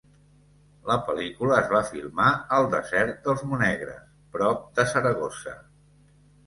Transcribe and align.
La 0.91 0.95
pel·lícula 1.09 1.59
es 1.63 1.69
va 1.75 1.83
filmar 1.91 2.31
al 2.57 2.71
desert 2.73 3.21
dels 3.29 3.47
Monegres, 3.53 4.03
prop 4.39 4.69
de 4.81 4.89
Saragossa. 4.97 5.57